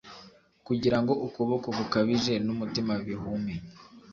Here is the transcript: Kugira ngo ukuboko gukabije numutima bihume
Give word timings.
Kugira 0.67 0.97
ngo 1.01 1.13
ukuboko 1.27 1.67
gukabije 1.77 2.33
numutima 2.45 2.93
bihume 3.05 3.53